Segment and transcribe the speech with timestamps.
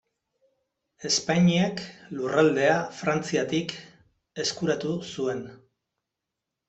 [1.09, 1.83] Espainiak
[2.15, 3.77] lurraldea Frantziatik
[4.45, 5.45] eskuratu zuen.